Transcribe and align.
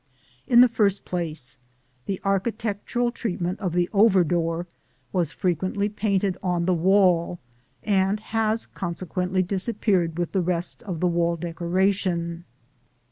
In 0.47 0.61
the 0.61 0.67
first 0.67 1.05
place, 1.05 1.59
the 2.07 2.19
architectural 2.23 3.11
treatment 3.11 3.59
of 3.59 3.73
the 3.73 3.87
over 3.93 4.23
door 4.23 4.65
was 5.13 5.31
frequently 5.31 5.89
painted 5.89 6.39
on 6.41 6.65
the 6.65 6.73
wall, 6.73 7.37
and 7.83 8.19
has 8.19 8.65
consequently 8.65 9.43
disappeared 9.43 10.17
with 10.17 10.31
the 10.31 10.41
rest 10.41 10.81
of 10.81 11.01
the 11.01 11.07
wall 11.07 11.35
decoration 11.35 12.15
(see 12.15 12.35
Plate 12.35 12.39
XV). 12.39 12.43